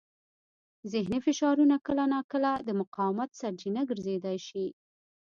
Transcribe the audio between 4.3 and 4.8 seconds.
شي.